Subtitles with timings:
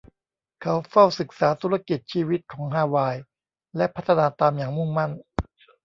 [0.61, 3.15] เขาเฝ้าศึกษาธุรกิจชีวิตของฮาวาย
[3.77, 5.11] และพัฒนาตามอย่างมุ่งมั่น